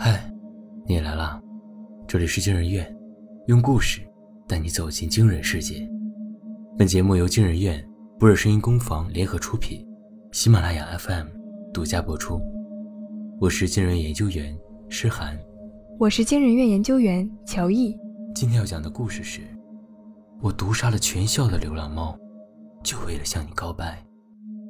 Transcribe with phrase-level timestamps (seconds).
[0.00, 0.32] 嗨，
[0.86, 1.42] 你也来啦！
[2.06, 2.86] 这里是惊人院，
[3.48, 4.00] 用故事
[4.46, 5.90] 带你走进惊人世界。
[6.78, 7.84] 本节目由惊人院、
[8.16, 9.84] 博尔声音工坊联合出品，
[10.30, 11.26] 喜马拉雅 FM
[11.74, 12.40] 独家播出。
[13.40, 14.56] 我是惊人研究员
[14.88, 15.36] 诗涵，
[15.98, 17.98] 我是惊人院研究员乔毅。
[18.36, 19.40] 今天要讲的故事是：
[20.40, 22.16] 我毒杀了全校的流浪猫，
[22.84, 24.00] 就为了向你告白。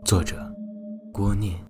[0.07, 0.51] 作者：
[1.13, 1.68] 郭念。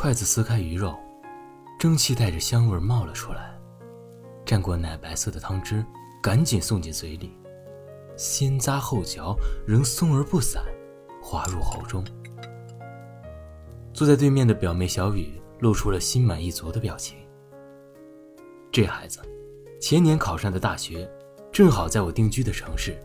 [0.00, 0.96] 筷子撕开鱼肉，
[1.76, 3.52] 蒸汽带着香味冒了出来，
[4.46, 5.84] 蘸过奶白色的汤汁，
[6.22, 7.36] 赶紧送进嘴里，
[8.16, 9.34] 先咂后嚼，
[9.66, 10.62] 仍松而不散，
[11.20, 12.04] 滑入喉中。
[13.92, 17.18] 坐在对面的表妹小雨露出了心满意足的表情。
[18.70, 19.18] 这孩子，
[19.80, 21.10] 前年考上的大学，
[21.50, 22.96] 正好在我定居的城市，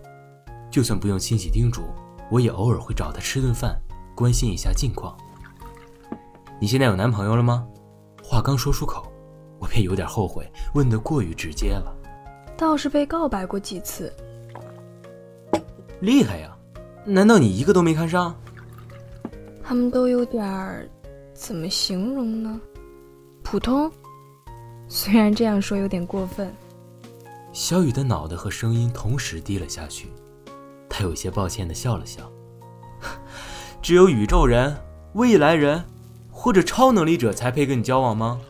[0.70, 1.82] 就算不用亲戚叮嘱，
[2.30, 3.82] 我也偶尔会找他吃顿饭，
[4.16, 5.18] 关心一下近况。
[6.64, 7.68] 你现在有男朋友了吗？
[8.24, 9.06] 话刚说出口，
[9.60, 11.94] 我便有点后悔，问得过于直接了。
[12.56, 14.14] 倒是被告白过几次。
[16.00, 16.58] 厉害呀！
[17.04, 18.34] 难道你一个都没看上？
[19.62, 20.90] 他们都有点儿，
[21.34, 22.62] 怎么形容呢？
[23.44, 23.92] 普通。
[24.88, 26.50] 虽然这样说有点过分。
[27.52, 30.08] 小雨的脑袋和声音同时低了下去，
[30.88, 32.32] 她有些抱歉的笑了笑。
[33.84, 34.74] 只有宇宙人、
[35.16, 35.84] 未来人。
[36.44, 38.42] 或者超能力者才配跟你交往吗？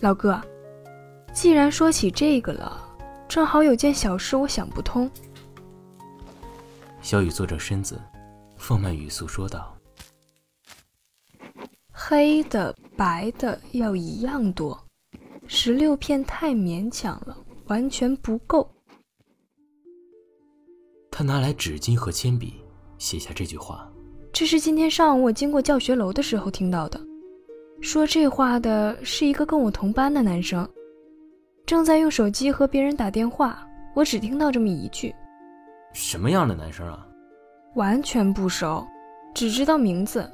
[0.00, 0.42] 老哥，
[1.32, 2.84] 既然说起这个了，
[3.28, 5.08] 正好有件小事我想不通。
[7.00, 7.96] 小雨坐着身子，
[8.56, 9.72] 放慢语速说道
[11.94, 14.84] ：“黑的、白的要一样多，
[15.46, 17.36] 十六片太勉强了，
[17.68, 18.68] 完全不够。”
[21.08, 22.64] 他拿来纸巾和铅笔，
[22.98, 23.88] 写下这句话。
[24.40, 26.98] 这是今天上午我经过教学楼的时候听到的。
[27.82, 30.66] 说这话的是一个跟我同班的男生，
[31.66, 33.62] 正在用手机和别人打电话。
[33.94, 35.14] 我只听到这么一句
[35.92, 37.06] ：“什么样的男生啊？”
[37.76, 38.82] 完全不熟，
[39.34, 40.26] 只知道名字。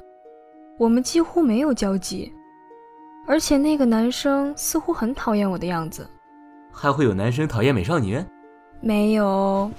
[0.79, 2.31] 我们几乎没有交集，
[3.27, 6.09] 而且那个男生似乎很讨厌我的样子。
[6.71, 8.23] 还会有男生讨厌美少女？
[8.79, 9.69] 没有。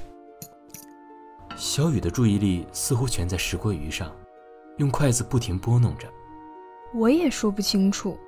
[1.57, 4.13] 小雨的注意力似乎全在石锅鱼上，
[4.79, 6.09] 用筷子不停拨弄着。
[6.95, 8.19] 我也说不清楚，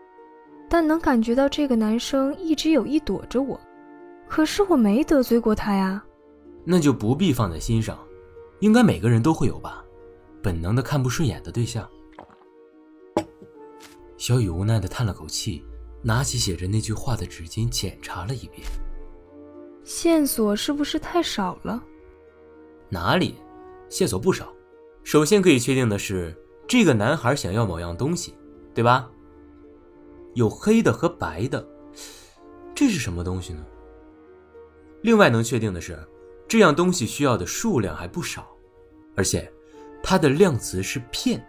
[0.68, 3.58] 但能感觉到这个男生一直有意躲着我。
[4.28, 6.04] 可是我没得罪过他呀。
[6.64, 7.98] 那就不必放在心上，
[8.60, 9.82] 应该每个人都会有吧，
[10.42, 11.88] 本能的看不顺眼的对象。
[14.16, 15.64] 小雨无奈的叹了口气，
[16.02, 18.60] 拿起写着那句话的纸巾检查了一遍。
[19.82, 21.82] 线索是不是太少了？
[22.90, 23.36] 哪里，
[23.88, 24.52] 线索不少。
[25.02, 26.36] 首先可以确定的是，
[26.68, 28.34] 这个男孩想要某样东西，
[28.74, 29.10] 对吧？
[30.34, 31.66] 有黑的和白的，
[32.74, 33.64] 这是什么东西呢？
[35.02, 35.98] 另外能确定的是，
[36.46, 38.46] 这样东西需要的数量还不少，
[39.16, 39.50] 而且
[40.02, 41.44] 它的量词是片，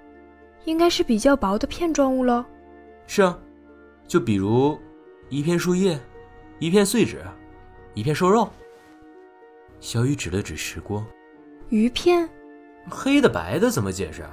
[0.65, 2.43] 应该是比较薄的片状物喽。
[3.05, 3.37] 是啊，
[4.07, 4.79] 就比如
[5.29, 5.99] 一片树叶、
[6.59, 7.21] 一片碎纸、
[7.93, 8.49] 一片瘦肉。
[9.79, 11.05] 小雨指了指石锅。
[11.69, 12.29] 鱼片，
[12.89, 14.23] 黑的白的怎么解释？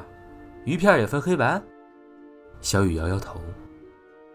[0.64, 1.60] 鱼片也分黑白。
[2.60, 3.40] 小雨摇摇头。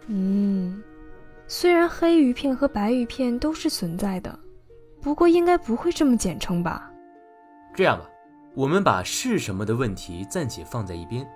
[0.08, 0.82] 嗯，
[1.48, 4.38] 虽然黑鱼片和白鱼片都是存在的，
[5.02, 6.92] 不过应该不会这么简称吧？
[7.76, 8.10] 这样吧，
[8.56, 11.28] 我们把是什么的问题暂且放在一边。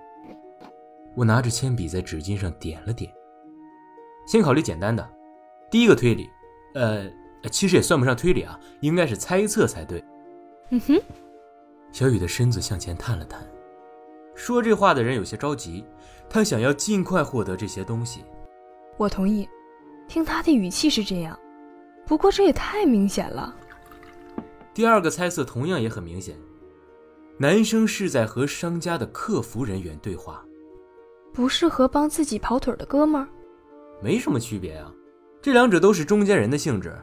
[1.15, 3.11] 我拿着铅笔在纸巾上点了点。
[4.27, 5.07] 先考虑简单的，
[5.71, 6.29] 第一个推理，
[6.75, 7.09] 呃，
[7.49, 10.03] 其实也算不上推理啊，应该是猜测才对。
[10.69, 11.01] 嗯哼。
[11.91, 13.41] 小雨的身子向前探了探，
[14.35, 15.83] 说这话的人有些着急，
[16.29, 18.23] 他想要尽快获得这些东西。
[18.97, 19.47] 我同意，
[20.07, 21.37] 听他的语气是这样，
[22.05, 23.55] 不过这也太明显了。
[24.73, 26.35] 第二个猜测同样也很明显，
[27.37, 30.45] 男生是在和商家的客服人员对话，
[31.33, 33.27] 不是和帮自己跑腿的哥们儿，
[34.01, 34.91] 没什么区别啊，
[35.41, 36.95] 这两者都是中间人的性质，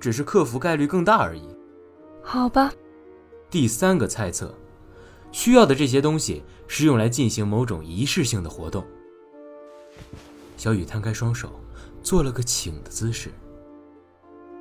[0.00, 1.42] 只是客服概率更大而已。
[2.20, 2.72] 好吧。
[3.50, 4.54] 第三个猜测，
[5.32, 8.86] 需要的这些东西是用来进行某种仪式性的活动。
[10.56, 11.50] 小雨摊开双手，
[12.00, 13.28] 做了个请的姿势。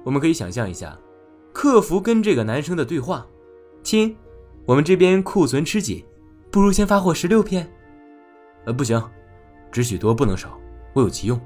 [0.04, 0.98] 我们可以想象一下，
[1.54, 3.28] 客服跟这个男生的对话
[3.84, 4.18] ：“亲，
[4.66, 6.04] 我们这边库存吃紧，
[6.50, 7.72] 不如先发货十六片。
[8.66, 9.00] ”“呃，不行，
[9.72, 10.60] 只许多不能少，
[10.94, 11.40] 我有急用。”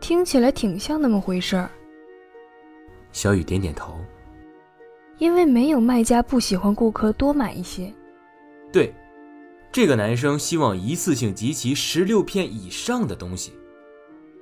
[0.00, 1.70] 听起来挺像那么回事儿。
[3.12, 3.94] 小雨点点头。
[5.18, 7.92] 因为没有卖家不喜欢顾客多买一些。
[8.72, 8.92] 对，
[9.70, 13.52] 这个男生希望一次性集齐十六片以上的东西，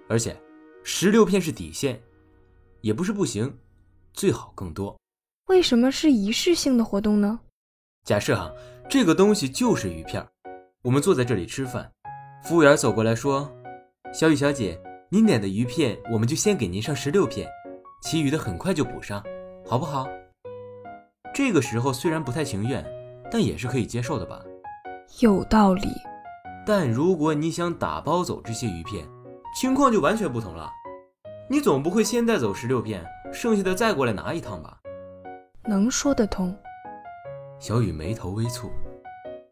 [0.08, 0.36] 而且
[0.82, 2.00] 十六片是底线，
[2.80, 3.54] 也不是不行，
[4.14, 4.98] 最好更多。
[5.48, 7.38] 为什么是仪式性的活动呢？
[8.04, 8.50] 假设哈，
[8.88, 10.26] 这个东西就是鱼片，
[10.82, 11.90] 我们坐在这里吃饭，
[12.44, 13.52] 服务员走过来说
[14.14, 14.80] ：“小雨小姐，
[15.10, 17.46] 您点的鱼片，我们就先给您上十六片，
[18.02, 19.22] 其余的很快就补上，
[19.66, 20.08] 好不好？”
[21.34, 22.84] 这个时候虽然不太情愿，
[23.30, 24.40] 但也是可以接受的吧？
[25.20, 25.88] 有道理。
[26.66, 29.06] 但如果你想打包走这些鱼片，
[29.58, 30.70] 情况就完全不同了。
[31.48, 34.78] 你总不会先带走十六片，剩下的再过来拿一趟吧？
[35.64, 36.54] 能说得通。
[37.58, 38.70] 小雨眉头微蹙，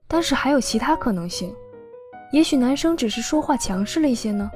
[0.06, 1.55] 但是还有其他可能性，
[2.31, 4.50] 也许男生只是说话强势了一些呢。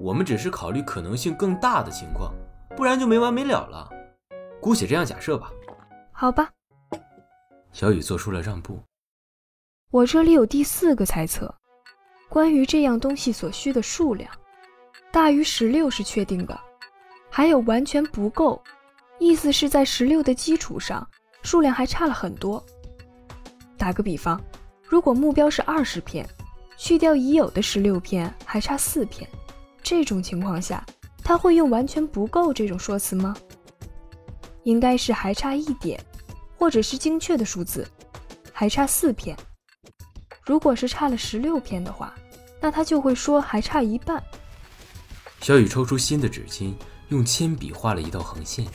[0.00, 2.32] 我们只是考虑可能性更大的情况，
[2.76, 3.90] 不然就没完没了了。
[4.60, 5.50] 姑且这样假设吧。
[6.20, 6.50] 好吧。
[7.72, 8.82] 小雨做出了让步。
[9.92, 11.54] 我这里有第四个猜测，
[12.28, 14.28] 关于这样东西所需的数量，
[15.12, 16.58] 大于十六是确定的，
[17.30, 18.60] 还有完全不够。
[19.20, 21.08] 意思是在十六的基础上，
[21.44, 22.60] 数量还差了很多。
[23.76, 24.42] 打个比方，
[24.82, 26.28] 如果目标是二十片，
[26.76, 29.30] 去掉已有的十六片，还差四片。
[29.84, 30.84] 这种情况下，
[31.22, 33.36] 他会用“完全不够”这种说辞吗？
[34.64, 35.98] 应该是还差一点，
[36.58, 37.86] 或者是精确的数字，
[38.52, 39.36] 还差四片。
[40.44, 42.12] 如果是差了十六片的话，
[42.60, 44.22] 那他就会说还差一半。
[45.40, 46.74] 小雨抽出新的纸巾，
[47.10, 48.66] 用铅笔画了一道横线。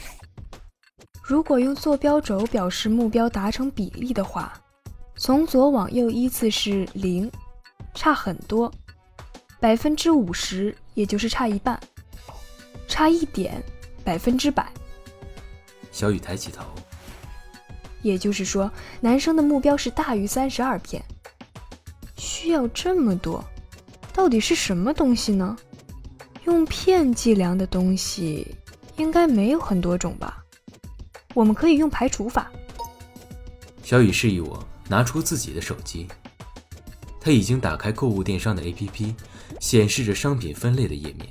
[1.22, 4.54] 如果用坐标轴表示目标达成比例的话，
[5.18, 7.30] 从左往右依次是零，
[7.94, 8.72] 差很多，
[9.60, 11.80] 百分之五十，也就是差一半，
[12.88, 13.62] 差一点，
[14.04, 14.72] 百分之百。
[15.92, 16.64] 小雨抬起头，
[18.04, 18.72] 也就是说，
[19.02, 21.04] 男生的目标是大于三十二片，
[22.16, 23.44] 需要这么多，
[24.14, 25.58] 到底是什么东西呢？
[26.46, 28.56] 用片计量的东西
[28.98, 30.44] 应该没有很多种吧？
[31.34, 32.52] 我们可以用排除法。
[33.82, 36.08] 小雨示意我拿出自己的手机，
[37.20, 39.16] 他已经打开购物电商的 APP，
[39.60, 41.30] 显示着商品分类的页面。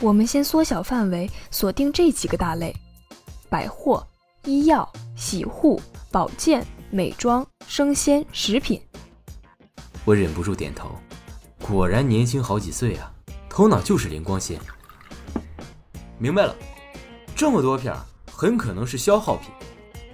[0.00, 2.74] 我们先缩小范围，锁定这几个大类：
[3.48, 4.04] 百货、
[4.44, 5.80] 医药、洗护、
[6.10, 8.82] 保健、美妆、生鲜、食品。
[10.04, 10.90] 我忍不住点头，
[11.60, 13.12] 果然年轻好几岁啊，
[13.48, 14.58] 头脑就是灵光线。
[16.18, 16.56] 明白了，
[17.36, 18.00] 这么多片儿。
[18.26, 19.50] 很可能是消耗品，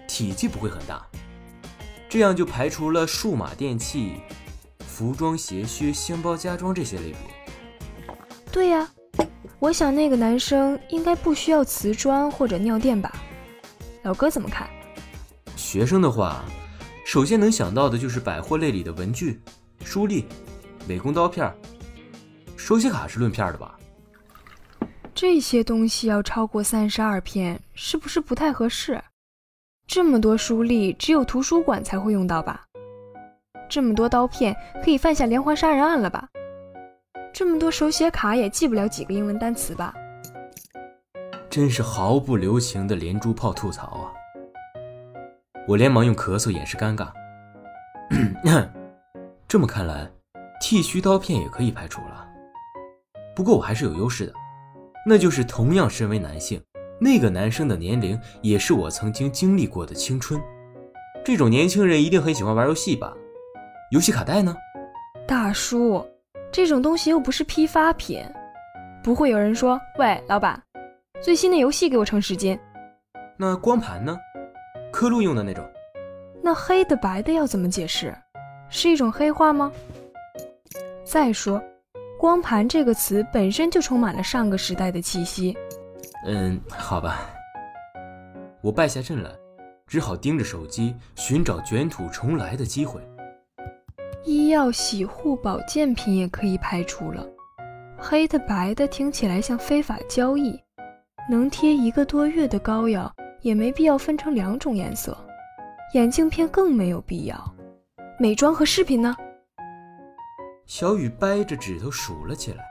[0.06, 1.02] 体积不会很大，
[2.10, 4.20] 这样就排除了数码电器、
[4.86, 8.14] 服装鞋靴、箱包家装这些类别。
[8.52, 8.86] 对呀，
[9.58, 13.10] 我想那个男生应该不需要瓷砖或者尿垫吧？
[14.02, 14.68] 老哥怎么看？
[15.56, 16.44] 学生的话，
[17.04, 19.40] 首先能想到的就是百货类里的文具、
[19.84, 20.26] 书立、
[20.86, 21.52] 美工刀片、
[22.56, 23.78] 手写卡是论片的吧？
[25.14, 29.02] 这些东西要超过三十二片，是不是不太合适？
[29.86, 32.64] 这么多书立，只有图书馆才会用到吧？
[33.68, 34.54] 这么多刀片，
[34.84, 36.28] 可以犯下连环杀人案了吧？
[37.32, 39.92] 这么多手写卡，也记不了几个英文单词吧？
[41.58, 44.14] 真是毫不留情的连珠炮吐槽啊！
[45.66, 47.08] 我连忙用咳嗽掩饰尴尬。
[49.48, 50.08] 这么看来，
[50.60, 52.24] 剃须刀片也可以排除了。
[53.34, 54.32] 不过我还是有优势的。
[55.04, 56.62] 那就是同样身为男性，
[57.00, 60.40] 那个男生的年龄也是我曾经经历过的青春。
[61.24, 63.12] 这种年轻人一定很喜欢玩游戏吧？
[63.90, 64.56] 游戏卡带呢？
[65.26, 66.06] 大叔，
[66.52, 68.24] 这种东西又不是批发品，
[69.02, 70.62] 不会有人说：“喂，老板，
[71.22, 72.58] 最新的游戏给我成十斤。”
[73.36, 74.16] 那光盘呢？
[74.90, 75.64] 刻录用的那种？
[76.42, 78.14] 那黑的白的要怎么解释？
[78.70, 79.70] 是一种黑化吗？
[81.04, 81.62] 再说。
[82.18, 85.56] 光盘这个词本身就充满了上个时代的气息。
[86.26, 87.30] 嗯，好吧，
[88.60, 89.30] 我败下阵来，
[89.86, 93.00] 只好盯着手机寻找卷土重来的机会。
[94.24, 97.24] 医药、洗护、保健品也可以排除了。
[97.96, 100.60] 黑的、白的听起来像非法交易。
[101.28, 105.16] 能贴一个多月的膏药也没必要分成两种颜色。
[105.94, 107.38] 眼镜片更没有必要。
[108.18, 109.14] 美妆和饰品呢？
[110.66, 112.64] 小雨掰着指头数了起来：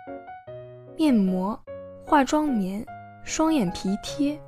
[0.98, 1.60] 面膜、
[2.06, 2.86] 化妆棉、
[3.24, 4.40] 双眼皮贴、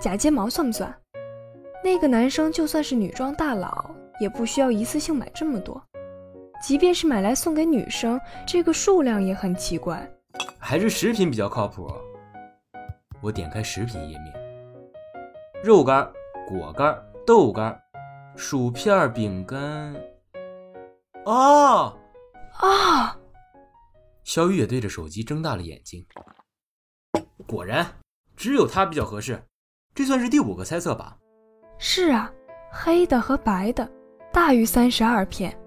[0.00, 0.94] 假睫毛算不算？
[1.82, 5.82] 那个男生就算是女装大佬，也不需要一次性买这么多。
[6.62, 10.10] 即便是买来送给女生，这个数量也很奇怪。
[10.58, 11.86] 还是食品比较靠谱。
[13.24, 14.34] 我点开食品页面，
[15.62, 16.12] 肉干、
[16.46, 17.80] 果干、豆干、
[18.36, 19.96] 薯片、饼干。
[21.24, 21.96] 啊
[22.60, 23.18] 啊！
[24.24, 26.06] 小雨也对着手机睁大了眼睛。
[27.46, 27.86] 果然，
[28.36, 29.42] 只有它比较合适。
[29.94, 31.16] 这算是第五个猜测吧？
[31.78, 32.30] 是啊，
[32.70, 33.90] 黑的和白的
[34.34, 35.58] 大于三十二片。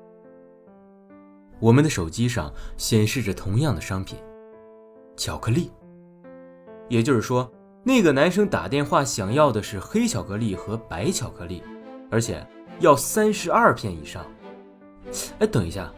[1.59, 4.15] 我们的手机上显示着同样的商品，
[5.15, 5.71] 巧克力。
[6.87, 7.51] 也就是说，
[7.83, 11.63] 那个男生打电话想要的是黑巧克力和白巧克力，
[12.09, 12.45] 而且
[12.79, 14.25] 要三十二片以上。
[15.39, 15.91] 哎，等一下，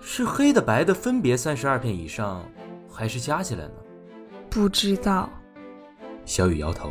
[0.00, 2.44] 是黑的、白的分别三十二片以上，
[2.90, 3.74] 还是加起来呢？
[4.48, 5.30] 不知道。
[6.24, 6.90] 小雨摇头。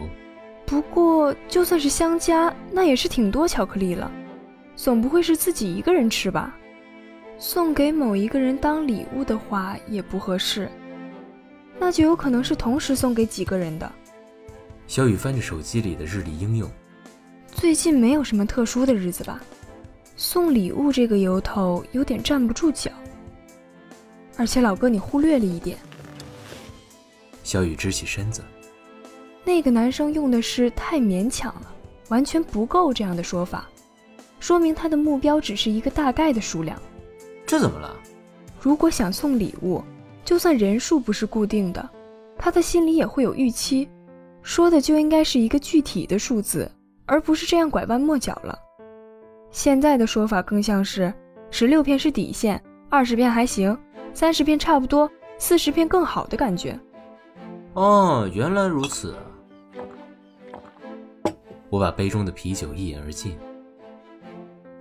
[0.65, 4.11] 不过就算是相加，那也是挺多巧克力了，
[4.75, 6.55] 总不会是自己一个人吃吧？
[7.37, 10.69] 送给某一个人当礼物的话也不合适，
[11.79, 13.91] 那就有可能是同时送给几个人的。
[14.85, 16.69] 小雨翻着手机里的日历应用，
[17.47, 19.41] 最近没有什么特殊的日子吧？
[20.17, 22.91] 送礼物这个由头有点站不住脚，
[24.35, 25.77] 而且老哥你忽略了一点。
[27.43, 28.43] 小雨直起身子。
[29.45, 31.73] 那个男生用的是太勉强了，
[32.09, 33.69] 完全不够这样的说法，
[34.39, 36.79] 说明他的目标只是一个大概的数量。
[37.47, 37.95] 这怎么了？
[38.59, 39.81] 如果想送礼物，
[40.23, 41.89] 就算人数不是固定的，
[42.37, 43.89] 他的心里也会有预期，
[44.41, 46.69] 说的就应该是一个具体的数字，
[47.05, 48.57] 而不是这样拐弯抹角了。
[49.51, 51.11] 现在的说法更像是
[51.49, 53.75] 十六片是底线，二十片还行，
[54.13, 56.79] 三十片差不多，四十片更好的感觉。
[57.73, 59.15] 哦，原来如此。
[61.69, 63.37] 我把杯中的啤酒一饮而尽，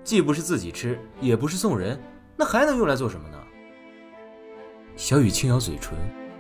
[0.05, 1.99] 既不是自己吃，也不是送人，
[2.37, 3.38] 那还能用来做什么呢？
[4.99, 5.97] 小雨轻咬嘴唇，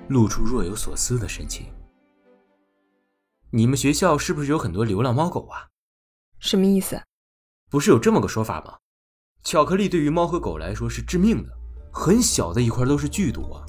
[0.08, 1.66] 露出若有所思的神情。
[3.50, 5.68] 你们学校是不是有很多流浪猫狗啊？
[6.40, 7.00] 什么意思？
[7.70, 8.76] 不是有这么个说法吗？
[9.44, 11.52] 巧克力对于猫和狗来说是致命的，
[11.92, 13.64] 很小的一块都是剧毒啊。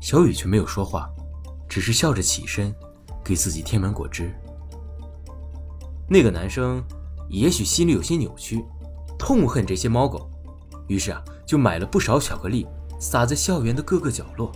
[0.00, 1.10] 小雨却没有说话，
[1.68, 2.74] 只是笑着起身。
[3.22, 4.30] 给自己添满果汁。
[6.08, 6.82] 那个男生
[7.30, 8.62] 也许心里有些扭曲，
[9.18, 10.30] 痛恨这些猫狗，
[10.88, 12.66] 于是啊，就买了不少巧克力，
[12.98, 14.52] 撒在校园的各个角落。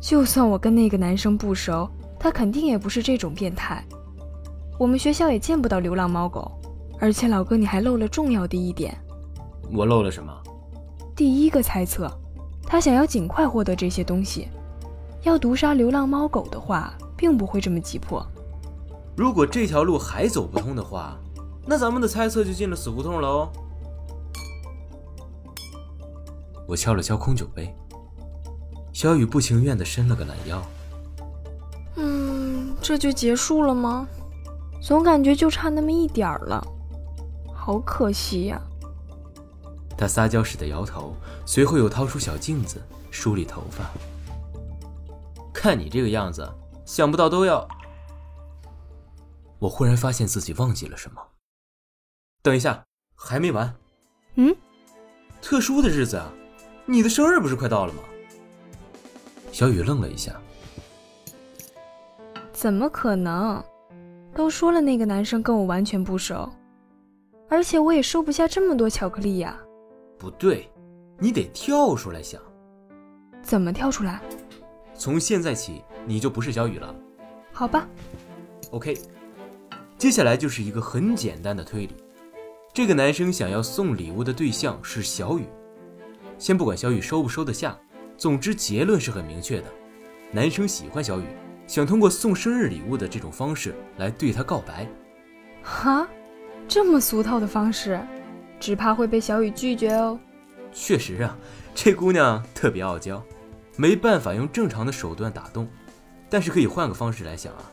[0.00, 3.84] 就算我跟那个男生不熟，他肯定也不是这种变态。
[4.78, 6.50] 我们学校也见不到流浪猫狗，
[6.98, 8.96] 而且老哥你还漏了重要的一点。
[9.72, 10.32] 我漏了什么？
[11.14, 12.10] 第一个猜测，
[12.62, 14.48] 他想要尽快获得这些东西，
[15.22, 16.94] 要毒杀流浪猫狗的话。
[17.20, 18.26] 并不会这么急迫。
[19.14, 21.18] 如果这条路还走不通的话，
[21.66, 23.52] 那咱们的猜测就进了死胡同了哦。
[26.70, 27.74] 我敲了敲空酒杯，
[28.92, 30.62] 小雨不情愿地伸了个懒腰。
[31.96, 34.06] 嗯，这就结束了吗？
[34.80, 36.64] 总感觉就差那么一点儿了，
[37.52, 38.62] 好可惜呀。
[39.98, 43.90] 他撒娇似的摇头，随后又掏出小镜子梳理头发。
[45.52, 46.48] 看你这个样子。
[46.86, 47.68] 想不到都要。
[49.60, 51.22] 我忽然发现自己忘记了什么。
[52.42, 52.84] 等一下，
[53.14, 53.76] 还没完。
[54.34, 54.56] 嗯，
[55.40, 56.32] 特殊的日子啊，
[56.90, 58.02] 你的生日不是快到了吗？
[59.52, 60.34] 小雨愣了一下。
[62.52, 63.62] 怎么可能？
[64.34, 66.50] 都说了那个男生跟我完全不熟，
[67.48, 69.56] 而且我也收不下这么多巧克力呀。
[70.18, 70.68] 不对，
[71.16, 72.42] 你得跳出来想。
[73.40, 74.20] 怎么跳出来？
[74.92, 76.92] 从现在起，你就不是小雨了，
[77.52, 77.86] 好吧
[78.72, 78.98] ？OK，
[79.96, 81.94] 接下来就是一个很简单的推理：
[82.74, 85.44] 这个男生想要送礼物的对象是小雨。
[86.40, 87.78] 先不管小雨收不收得下，
[88.16, 89.66] 总之结论是很明确的：
[90.32, 91.24] 男生喜欢小雨，
[91.66, 94.88] 想通过送生日礼物的这种方式来对她告白。
[95.62, 96.08] 哈，
[96.66, 98.00] 这么俗套的方式，
[98.58, 100.18] 只怕会被小雨拒绝哦。
[100.72, 101.36] 确实啊，
[101.74, 103.22] 这姑娘特别傲娇。
[103.76, 105.68] 没办法用正常的手段打动，
[106.30, 107.70] 但是可以换个方式来想啊，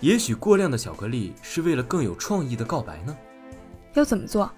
[0.00, 3.16] 也许过量的巧克力是为了更有创意的告白呢？
[3.94, 4.50] 要怎么做？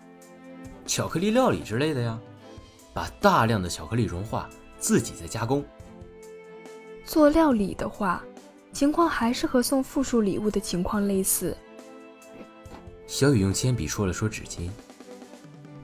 [0.85, 2.19] 巧克力料理之类的呀，
[2.97, 4.49] 把大量的巧克力融化，
[4.79, 5.63] 自己再加工。
[7.05, 8.25] 做料理的话，
[8.73, 11.55] 情况还是和送复数礼物的情况类似。
[13.07, 14.71] 小雨用铅笔说了说纸巾，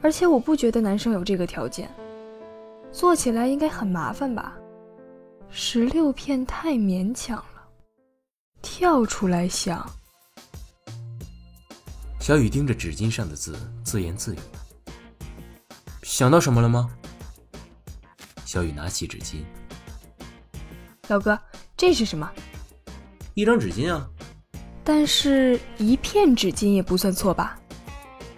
[0.00, 1.94] 而且我不觉得男生有这个条件，
[2.90, 4.56] 做起来应该很麻烦吧。
[5.50, 7.62] 十六片太勉强了，
[8.62, 9.86] 跳出来想。
[12.18, 13.54] 小雨盯着纸巾上的字，
[13.84, 14.38] 自言自语
[16.02, 16.90] ：“想到什么了吗？”
[18.52, 19.36] 小雨拿起纸巾，
[21.08, 21.40] 老哥，
[21.74, 22.30] 这是什么？
[23.32, 24.06] 一张纸巾啊。
[24.84, 27.58] 但是，一片纸巾也不算错吧？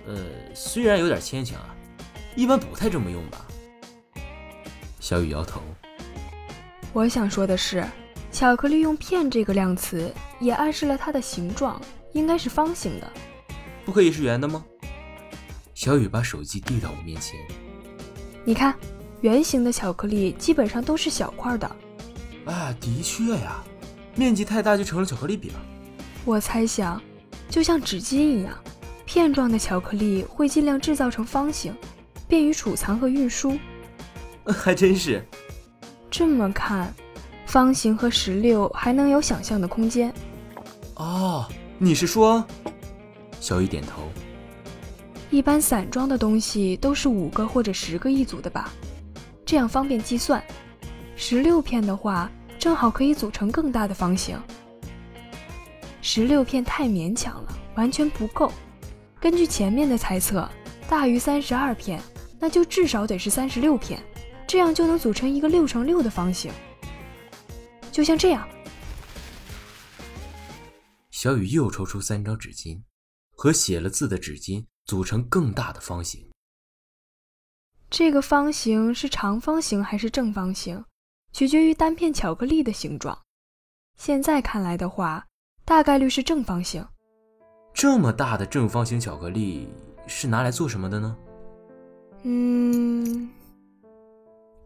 [0.07, 1.75] 呃，虽然有点牵强啊，
[2.37, 3.45] 一般不太这么用吧。
[5.01, 5.61] 小雨摇头。
[6.93, 7.85] 我想说的是，
[8.31, 13.13] 巧克力用片这个量词，也暗示了它的形状应该是方形的。
[13.85, 14.65] 不可以是圆的吗？
[15.75, 17.37] 小雨把手机递到我面前。
[18.45, 18.79] 你看，
[19.25, 21.67] 圆形的巧克力基本上都是小块的。
[22.45, 23.65] 啊，的确呀，
[24.15, 25.51] 面积太大就成了巧克力饼。
[26.27, 27.01] 我猜想，
[27.49, 28.53] 就像纸巾一样，
[29.07, 31.75] 片状的巧克力会尽量制造成方形，
[32.29, 33.57] 便于储藏和运输。
[34.45, 35.27] 还真是。
[36.11, 36.95] 这么看，
[37.47, 40.13] 方形和石榴还能有想象的空间。
[40.97, 42.45] 哦，你是说？
[43.41, 44.03] 小雨点头。
[45.31, 48.71] 一般散装的东西都是五个或者十个一组的吧，
[49.45, 50.43] 这样方便计算。
[51.17, 54.41] 十六片的话，正好可以组成更大的方形。
[56.03, 58.53] 十六片太勉强了，完全不够。
[59.21, 60.49] 根据前面的猜测，
[60.89, 62.03] 大于三十二片，
[62.39, 64.03] 那就至少得是三十六片，
[64.47, 66.53] 这样就能组成一个六乘六的方形。
[67.91, 68.47] 就像这样。
[71.11, 72.83] 小雨又抽出三张纸巾，
[73.31, 76.29] 和写了字的纸巾组成更大的方形。
[77.97, 80.85] 这个方形是长方形还是正方形，
[81.33, 83.17] 取决于单片巧克力的形状。
[83.97, 85.25] 现在看来的话。
[85.67, 86.87] 大概率是正方形。
[87.73, 89.67] 这么大的正方形巧克力
[90.07, 91.17] 是拿来做什么的呢？
[92.25, 93.31] 嗯，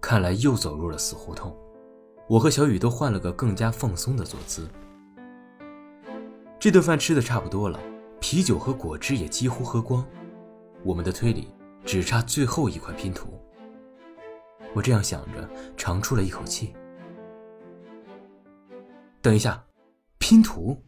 [0.01, 1.57] 看来又走入了死胡同。
[2.29, 4.69] 我和小雨都换了个更加放松的坐姿。
[6.59, 7.79] 这顿饭吃的差不多了，
[8.19, 10.05] 啤酒和果汁也几乎喝光，
[10.83, 11.47] 我们的推理
[11.89, 13.43] 只差最后一块拼图。
[14.75, 16.75] 我这样想着，长出了一口气。
[19.23, 19.65] 等一下，
[20.19, 20.79] 拼图。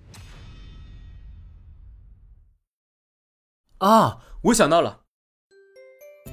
[3.79, 5.01] 啊，我想到了！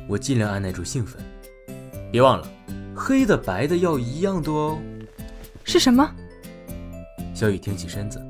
[0.10, 1.24] 我尽量按耐住兴奋，
[2.12, 2.46] 别忘了，
[2.94, 4.80] 黑的白的要一样多哦。
[5.64, 6.14] 是什么？
[7.34, 8.22] 小雨挺起身子。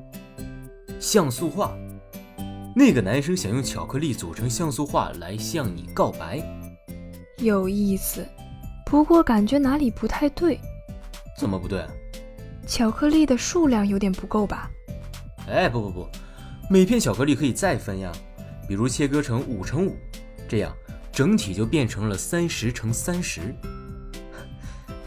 [1.00, 1.76] 像素画。
[2.78, 6.40] 那个男生想用巧克力组成像素画来向你告白。
[7.40, 8.24] 有意思，
[8.86, 10.60] 不过感觉哪里不太对。
[11.36, 11.84] 怎么不对？
[12.68, 14.70] 巧克力的数量有点不够吧？
[15.48, 16.08] 哎，不不不，
[16.70, 18.12] 每片巧克力可以再分呀。
[18.68, 19.98] 比如切割成五乘五，
[20.48, 20.72] 这样
[21.12, 23.56] 整体就变成了三十乘三十。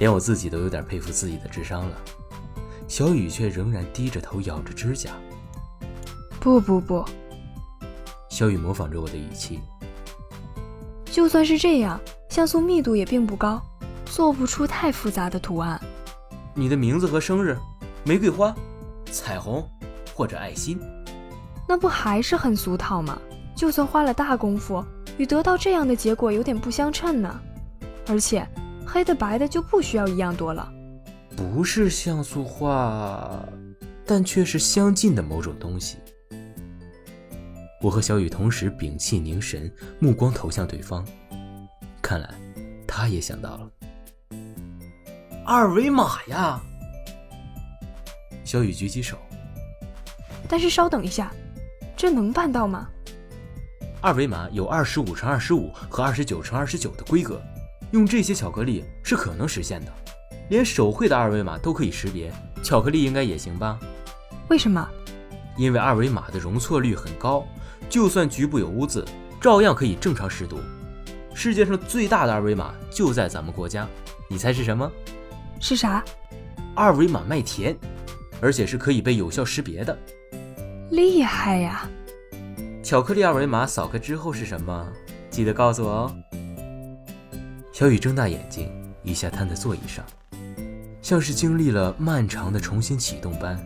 [0.01, 1.97] 连我自己都有点佩服自己的智商了，
[2.89, 5.13] 小雨却仍然低着头咬着指甲。
[6.41, 7.05] 不不不，
[8.41, 9.61] 小雨模仿着我的语气。
[11.05, 12.01] 就算是这样，
[12.31, 13.61] 像素密度也并不高，
[14.07, 15.79] 做不出太复杂的图案。
[16.55, 17.55] 你的名字和生日，
[18.03, 18.57] 玫瑰花，
[19.13, 19.63] 彩虹，
[20.15, 20.81] 或者爱心，
[21.69, 23.21] 那不还是很俗套吗？
[23.55, 24.83] 就算花了大功夫，
[25.19, 27.39] 与得到这样的结果有点不相称呢。
[28.07, 28.49] 而且，
[28.87, 30.67] 黑的白的就不需要一样多了。
[31.37, 33.47] 不是像素画，
[34.07, 35.99] 但却是相近的某种东西。
[37.83, 41.03] 我和小雨同时屏气凝神，目光投向对方。
[42.03, 42.29] 看来，
[42.87, 43.71] 他也想到了。
[45.47, 46.61] 二维码呀！
[48.45, 49.17] 小雨举起手。
[50.47, 51.33] 但是稍等一下，
[51.97, 52.87] 这能办到吗？
[54.03, 57.41] 二维码有二十五乘二十五和二十九乘二十九的规格，
[57.93, 59.93] 用这些巧克力是可能实现的。
[60.51, 62.31] 连手绘的二维码都可以识别，
[62.63, 63.79] 巧克力应该也行吧？
[64.49, 64.87] 为什么？
[65.57, 67.47] 因为二维码的容错率很高，
[67.91, 69.05] 就算局部有污渍，
[69.41, 70.61] 照样可以正常识读。
[71.35, 73.87] 世界上最大的二维码就在咱们国家，
[74.29, 74.91] 你猜是什么？
[75.61, 76.03] 是啥？
[76.77, 77.77] 二维码麦田，
[78.41, 79.99] 而且是可以被有效识别的。
[80.91, 81.89] 厉害呀！
[82.83, 84.87] 巧克力二维码扫开之后是什么？
[85.29, 86.17] 记得告诉我哦。
[87.73, 88.71] 小雨睁大眼睛，
[89.03, 90.05] 一下瘫在座椅上，
[91.03, 93.59] 像是经历了漫长的重新启动般。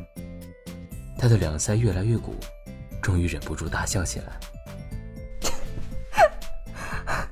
[1.18, 2.36] 他的两腮越来越鼓，
[3.04, 4.26] 终于忍不住大笑起来。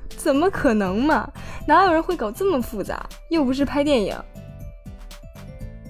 [0.15, 1.27] 怎么可能嘛？
[1.67, 3.03] 哪有人会搞这么复杂？
[3.29, 4.15] 又不是拍电影。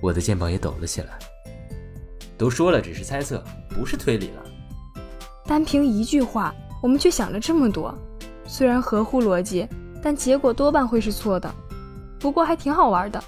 [0.01, 1.19] 我的肩膀也抖了起来。
[2.37, 4.43] 都说了，只是猜测，不是推理了。
[5.45, 7.93] 单凭一句话，我们却想了这么多，
[8.47, 9.67] 虽然合乎逻辑，
[10.01, 11.53] 但结果多半会是错的。
[12.19, 13.21] 不过还挺好玩的。